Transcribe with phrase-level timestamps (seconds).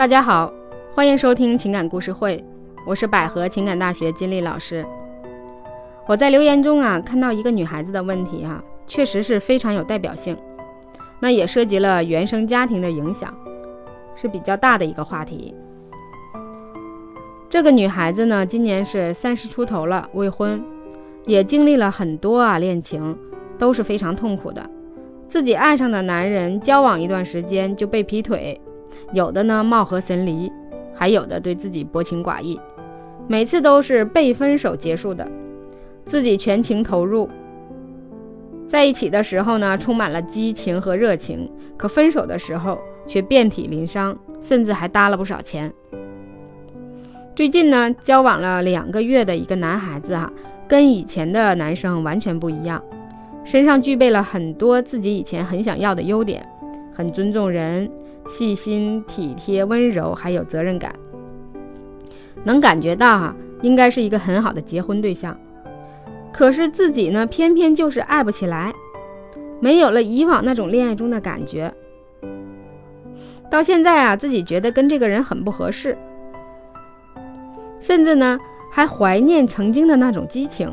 [0.00, 0.50] 大家好，
[0.94, 2.42] 欢迎收听情感故事会，
[2.86, 4.82] 我是百合情感大学金丽老师。
[6.08, 10.34] 我在留言中啊看到一个女孩子的问题啊，确实是非常有代表性，
[11.20, 13.34] 那也涉及了原生家庭的影响，
[14.18, 15.54] 是比较大的一个话题。
[17.50, 20.64] 这个女孩子呢，今年是三十出头了，未婚，
[21.26, 23.18] 也经历了很多啊恋情，
[23.58, 24.62] 都是非常痛苦的。
[25.30, 28.58] 自己爱上的男人交往一段时间就被劈腿，
[29.12, 30.50] 有的呢貌合神离，
[30.94, 32.60] 还有的对自己薄情寡义，
[33.28, 35.26] 每次都是被分手结束的。
[36.10, 37.28] 自己全情投入，
[38.70, 44.16] 在一起的时候呢充满了激情和热情，可分手的时候却遍体鳞伤，
[44.48, 45.72] 甚至还搭了不少钱。
[47.36, 50.32] 最近呢，交往了两个月的一个男孩子哈，
[50.68, 52.82] 跟以前的男生完全不一样，
[53.44, 56.44] 身上具备了很多自己以前很想要的优点，
[56.92, 57.88] 很尊重人，
[58.40, 60.94] 细心体贴温柔，还有责任感，
[62.42, 65.36] 能感觉到哈，应该是一个很好的结婚对象。
[66.32, 68.72] 可是自己呢，偏偏就是爱不起来，
[69.60, 71.74] 没有了以往那种恋爱中的感觉，
[73.50, 75.98] 到现在啊，自己觉得跟这个人很不合适。
[77.82, 78.38] 甚至呢，
[78.72, 80.72] 还怀念曾经的那种激情。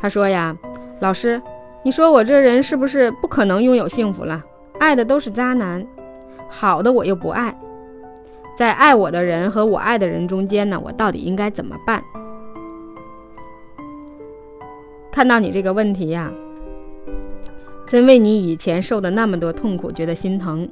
[0.00, 0.56] 他说呀，
[1.00, 1.40] 老师，
[1.84, 4.42] 你说我这人是不是不可能拥有幸福了？
[4.80, 5.86] 爱的都是渣男，
[6.48, 7.54] 好的我又不爱，
[8.58, 12.02] 在爱我的人和我爱的人中间呢，我到底应该怎么办？
[15.12, 16.32] 看到你这个问题呀，
[17.88, 20.66] 真为你以前受的那么多痛苦觉得心疼，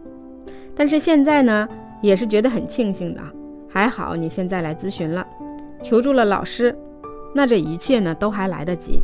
[0.74, 1.68] 但是现在呢，
[2.00, 3.20] 也是觉得很庆幸的。
[3.70, 5.26] 还好你现在来咨询了，
[5.84, 6.74] 求助了老师，
[7.34, 9.02] 那这一切呢都还来得及。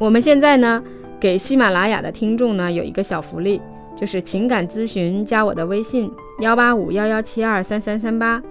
[0.00, 0.82] 我们现在呢
[1.24, 3.58] 给喜马拉雅的听众呢有一个小福利，
[3.98, 8.42] 就是情感咨询加我的微信幺八五幺幺七二三三三八，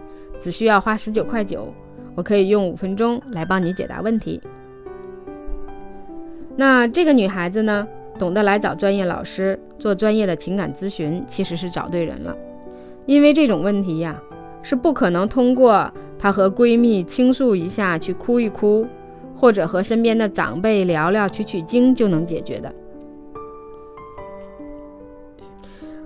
[0.44, 1.72] 只需要花十九块九，
[2.16, 4.42] 我可以用五分钟来帮你解答问题。
[6.58, 12.36] 那这个女孩子呢，懂得来找专业老师做专业的情感咨询，其实是找对人了。
[13.06, 14.20] 因为这种问题呀，
[14.64, 18.88] 是不可能通过她和闺蜜倾诉一下去哭一哭，
[19.44, 22.74] 或者和身边的长辈聊聊取取经就能解决的。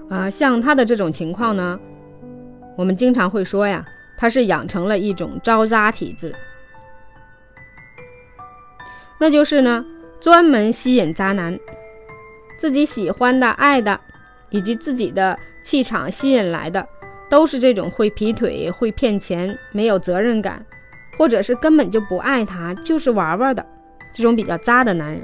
[0.10, 1.80] 啊，像他的这种情况呢，
[2.76, 3.86] 我们经常会说呀，
[4.18, 6.34] 他是养成了一种招渣体质，
[9.20, 9.86] 那就是呢，
[10.20, 11.60] 专门吸引渣男，
[12.60, 14.00] 自己喜欢的、爱的，
[14.50, 15.38] 以及自己的。
[15.70, 16.88] 气场吸引来的
[17.30, 20.66] 都是这种会劈腿、会骗钱、没有责任感，
[21.18, 23.66] 或者是根本就不爱他，就是玩玩的
[24.16, 25.22] 这种比较渣的男人。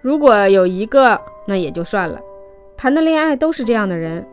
[0.00, 2.20] 如果有一个，那也就算了，
[2.76, 4.26] 谈的恋爱都是这样的人，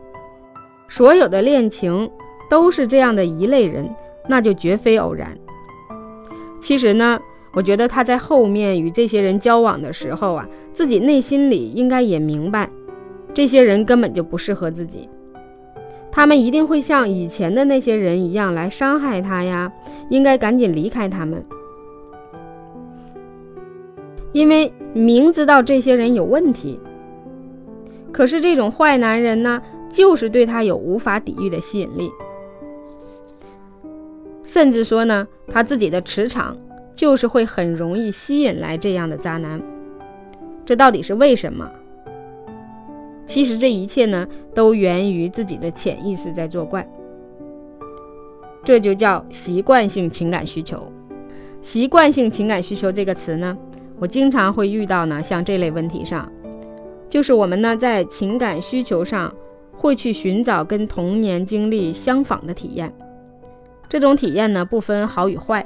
[0.88, 2.10] 所有的恋情
[2.50, 3.90] 都是这样的一类人，
[4.28, 5.36] 那就绝非偶然。
[6.66, 7.20] 其实呢，
[7.52, 12.68] 我觉得他在后面与这些人交往的时候啊，自己内心里应该也明白。
[13.32, 15.08] 这些人根本就不适合自己，
[16.12, 19.72] 他们一定会像以前的那些人一样来伤害他呀，
[20.10, 21.44] 应该赶紧离开他们，
[24.32, 26.78] 因为明知道这些人有问题，
[28.12, 29.62] 可是这种坏男人呢，
[29.94, 32.10] 就是对他有无法抵御的吸引力，
[34.52, 36.56] 甚至说呢，他自己的磁场
[36.96, 39.62] 就是会很容易吸引来这样的渣男，
[40.66, 41.70] 这到底是为什么？
[43.32, 46.86] 其实这一切呢，都源于自己的潜意识在作怪，
[48.64, 50.92] 这就叫习惯性情感需求。
[51.72, 53.56] 习惯性情感需求这个词呢，
[54.00, 56.30] 我经常会遇到呢，像这类问题上，
[57.08, 59.32] 就是我们呢在情感需求上
[59.72, 62.92] 会去寻找跟童年经历相仿的体验，
[63.88, 65.64] 这种体验呢不分好与坏，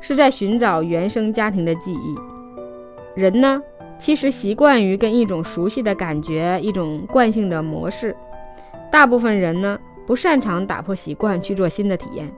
[0.00, 3.20] 是在寻找原生家庭的记忆。
[3.20, 3.60] 人呢？
[4.10, 8.16] 其实习惯于跟一种熟悉的感觉，一种惯性的模式。
[8.90, 12.28] 大部分人呢不擅长打破习惯去做新的体验，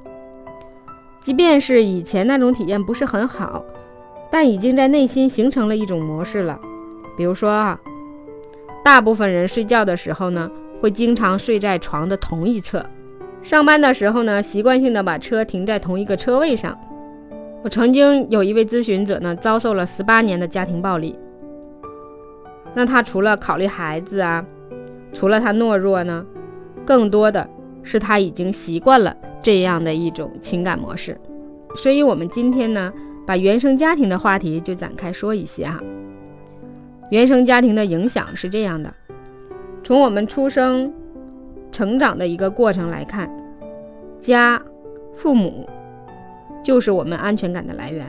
[1.25, 3.65] 即便是以前那种体验不是很好，
[4.31, 6.61] 但已经在内心形成了一种模式了。
[7.17, 7.81] 比如说啊，
[8.85, 10.51] 大部分人睡觉的时候呢
[10.83, 12.85] 会经常睡在床的同一侧，
[13.45, 16.77] 上班的时候呢习惯性的把车停在同一个车位上。
[17.65, 21.17] 我曾经有一位咨询者呢遭受了十八年的家庭暴力。
[22.75, 24.45] 那他除了考虑孩子啊，
[25.15, 26.25] 除了他懦弱呢，
[26.87, 27.49] 更多的
[27.83, 31.19] 是他已经习惯了这样的一种情感模式。
[31.83, 32.93] 所以，我们今天呢，
[33.27, 35.81] 把原生家庭的话题就展开说一些哈。
[37.11, 38.93] 原生家庭的影响是这样的：
[39.85, 40.93] 从我们出生、
[41.73, 43.29] 成长的一个过程来看，
[44.27, 44.63] 家、
[45.23, 45.69] 父母
[46.65, 48.07] 就是我们安全感的来源，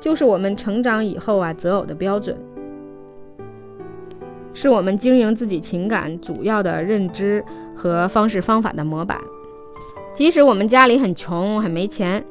[0.00, 2.36] 就是我们成长以后啊择偶的标准，
[4.66, 7.44] 是我们经营自己情感主要的认知
[7.76, 9.20] 和方式方法的模板。
[10.18, 12.24] 即使我们家里很穷、很没钱，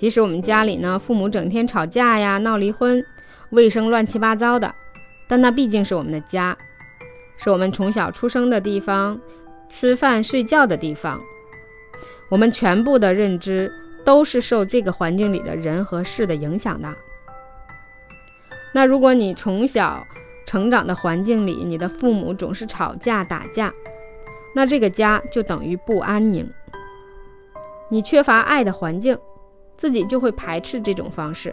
[0.00, 3.04] 即使我们家里呢父母整天吵架呀、闹离婚，
[3.50, 4.74] 卫生乱七八糟的，
[5.28, 6.56] 但那毕竟是我们的家。
[7.42, 9.20] 是我们从小出生的地方，
[9.78, 11.20] 吃饭睡觉的地方，
[12.30, 13.70] 我们全部的认知
[14.06, 16.88] 都是受这个环境里的人和事的影响的。
[18.72, 20.02] 那如果你从小
[20.54, 23.72] 成长的环境里，你的父母总是吵架打架，
[24.54, 26.48] 那这个家就等于不安宁。
[27.90, 29.18] 你缺乏爱的环境，
[29.78, 31.52] 自己就会排斥这种方式。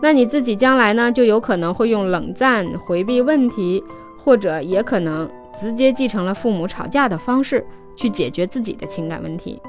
[0.00, 3.82] 那你自己将来呢，就有可能会用冷战回避问题，
[4.22, 5.28] 或者也可能
[5.60, 7.66] 直接继承了父母吵架的方式
[7.96, 9.60] 去解决自己的情感问题。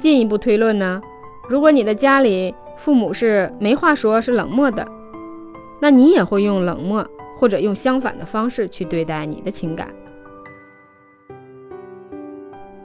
[0.00, 1.02] 进一步推论呢，
[1.50, 2.54] 如果你的家里
[2.86, 4.88] 父母是没话说，是冷漠的，
[5.82, 7.04] 那你也会用冷漠
[7.40, 9.88] 或者用相反的方式去对待你的情感。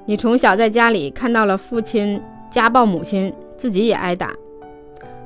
[0.08, 2.20] 你从小在家里看到了父亲
[2.56, 4.34] 家暴母亲，自己也挨打。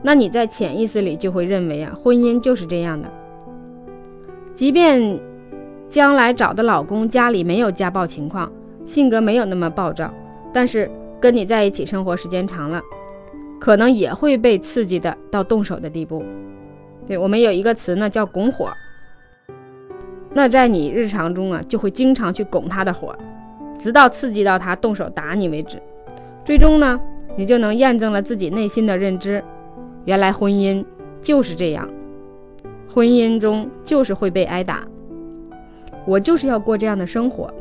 [0.04, 3.08] 那你在潜意识里就会认为啊，婚姻就是这样的。
[4.58, 5.20] 即便
[5.94, 8.52] 将来找的老公家里没有家暴情况，
[8.94, 10.12] 性格没有那么暴躁，
[10.54, 10.92] 但是
[11.22, 12.82] 跟你在一起生活时间长了，
[13.62, 16.26] 可能也会被刺激的到动手的地步。
[17.12, 18.72] 对我们有一个词呢，叫拱火。
[20.34, 23.13] 那在你日常中啊，就会经常去拱他的火，
[23.84, 25.72] 直到刺激到他动手打你为止。
[26.46, 27.02] 最终呢，
[27.36, 29.44] 你就能验证了自己内心的认知。
[30.06, 30.86] 原来婚姻
[31.22, 31.90] 就是这样，
[32.94, 34.84] 婚姻中就是会被挨打。
[36.08, 37.54] 我就是要过这样的生活。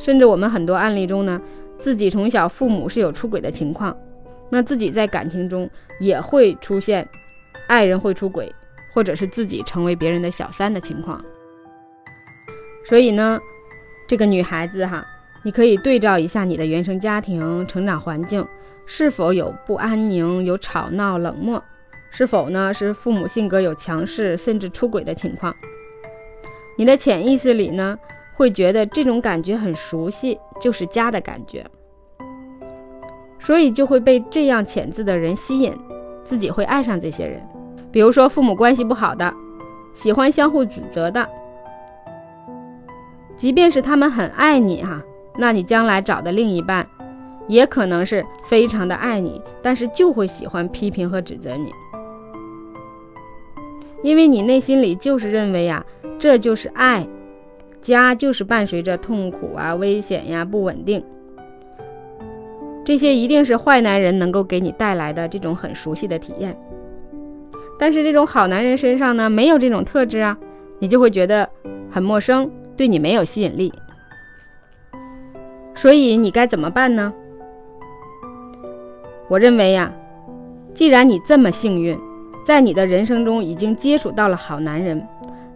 [0.00, 1.40] 甚至我们很多案例中呢，
[1.84, 3.96] 自己从小父母是有出轨的情况，
[4.54, 7.08] 那自己在感情中也会出现
[7.66, 8.54] 爱人会出轨，
[8.92, 11.24] 或者是自己成为别人的小三的情况。
[12.86, 13.40] 所以呢，
[14.06, 15.06] 这个女孩子哈，
[15.42, 18.46] 你可以对照一下你的原生家庭、成长环境。
[18.94, 21.64] 是否有不安宁、有吵闹、冷漠？
[22.14, 25.56] 是否呢是父母性格有强势甚至出轨的情况？
[26.76, 27.98] 你的潜意识里呢
[28.34, 31.64] 会觉得这种感觉很熟悉，就是家的感觉，
[33.46, 35.72] 所以就会被这样潜质的人吸引，
[36.28, 37.40] 自己会爱上这些人。
[37.90, 39.34] 比如说父母关系不好的，
[40.02, 41.28] 喜欢相互指责的，
[43.40, 45.02] 即便是他们很爱你哈，
[45.38, 46.86] 那你将来找的另一半。
[47.48, 51.72] 也可能是非常的爱你，但是就会喜欢批评和指责你，
[54.04, 55.84] 因为你内心里就是认为呀，
[56.20, 57.04] 这就是爱，
[57.82, 61.04] 家就是伴随着痛苦啊、危险呀、不稳定，
[62.84, 66.56] 这些一定是坏男人能够给你带来的这种很熟悉的体验。
[67.78, 70.36] 但是这种好男人身上呢，没有这种特质啊，
[70.78, 71.48] 你就会觉得
[71.90, 73.72] 很陌生，对你没有吸引力。
[75.76, 77.12] 所以你该怎么办呢？
[79.28, 79.92] 我认为呀，
[80.76, 81.98] 既然你这么幸运，
[82.46, 85.06] 在你的人生中已经接触到了好男人，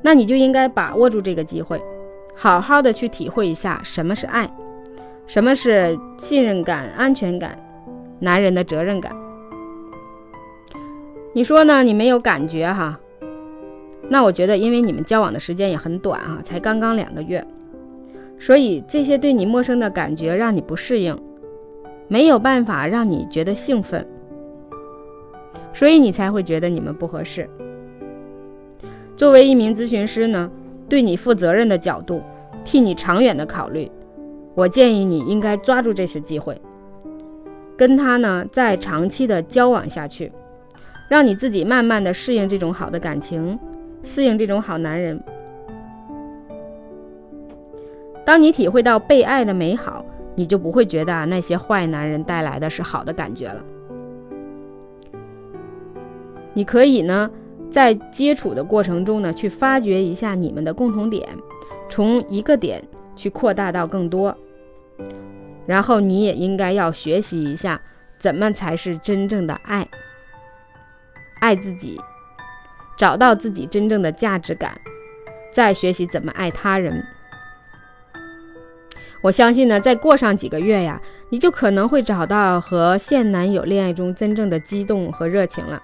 [0.02, 1.80] 那你就应该把握住这个机会，
[2.34, 4.50] 好好的去体会一下什么是爱，
[5.28, 5.96] 什么是
[6.28, 7.58] 信任感、安全感，
[8.20, 9.12] 男人的责任感。
[11.34, 11.82] 你说呢？
[11.82, 12.98] 你没有感觉哈？
[14.08, 17.44] 那我觉得，因为你们交往的时间也很短啊，才刚刚两个月，
[18.40, 21.18] 所以这些对你陌生的感觉让你不适应。
[22.08, 24.06] 没有办法让你觉得兴奋，
[25.74, 27.50] 所以你才会觉得你们不合适。
[29.16, 30.50] 作为一名咨询师呢，
[30.88, 32.22] 对你负责任的角度，
[32.64, 33.90] 替你长远的考虑，
[34.56, 36.60] 我建议你应该抓住这次机会，
[37.76, 40.32] 跟他呢再长期的交往下去，
[41.08, 43.58] 让你自己慢慢的适应这种好的感情，
[44.12, 45.22] 适应这种好男人。
[48.24, 50.04] 当你体会到被爱的美好。
[50.38, 53.62] 你就不会觉得那些坏男人带来的是好的感觉了。
[56.52, 57.30] 你可以呢
[57.74, 61.26] 在接触的过程中呢去发掘一下你们的共同点，
[61.88, 62.84] 从一个点
[63.16, 64.36] 去扩大到更多。
[65.66, 67.80] 然后你也应该要学习一下
[68.20, 69.88] 怎么才是真正的爱，
[71.40, 72.00] 爱自己，
[72.98, 74.80] 找到自己真正的价值感，
[75.54, 77.04] 再学习怎么爱他人。
[79.22, 85.82] 我相信呢，再过上几个月呀，你就可能会找到和现男友恋爱中真正的激动和热情了。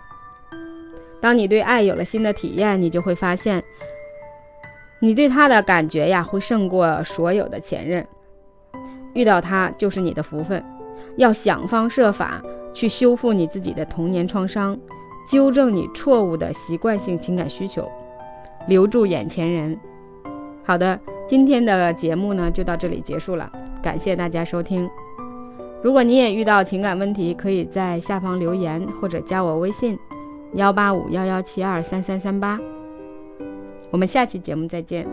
[1.20, 3.62] 当你对爱有了新的体验，你就会发现，
[5.00, 8.06] 你对他的感觉呀，会胜过所有的前任。
[9.14, 10.62] 遇到他就是你的福分，
[11.16, 12.42] 要想方设法
[12.74, 14.78] 去修复你自己的童年创伤，
[15.30, 17.88] 纠正你错误的习惯性情感需求，
[18.66, 19.78] 留住眼前人。
[20.64, 23.50] 好的，今天的节目呢就到这里结束了，
[23.82, 24.88] 感谢大家收听。
[25.82, 29.98] 如果你也遇到情感问题，可以在下方留言或者加我微信
[30.54, 32.58] 幺八五幺幺七二三三三八。
[33.90, 35.06] 我们下期节目再见。